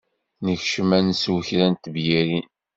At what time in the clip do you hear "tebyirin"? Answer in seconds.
1.75-2.47